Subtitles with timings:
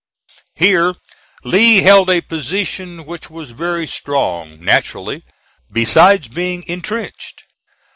[0.55, 0.95] Here
[1.43, 5.23] Lee held a position which was very strong, naturally,
[5.71, 7.43] besides being intrenched.